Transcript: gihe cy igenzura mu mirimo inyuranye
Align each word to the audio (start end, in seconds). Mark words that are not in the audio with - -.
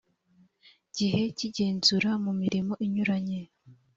gihe 0.95 1.21
cy 1.37 1.43
igenzura 1.47 2.09
mu 2.23 2.31
mirimo 2.41 2.73
inyuranye 2.85 3.39